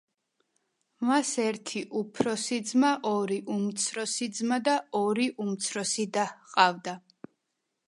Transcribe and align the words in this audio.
მას 1.09 1.33
ერთი 1.43 1.81
უფროსი 1.99 2.57
ძმა, 2.71 2.89
ორი 3.11 3.37
უმცროსი 3.57 4.31
ძმა 4.39 4.61
და 4.71 4.75
ორი 5.03 5.29
უმცროსი 5.47 6.09
და 6.19 6.27
ჰყავდა. 6.35 6.99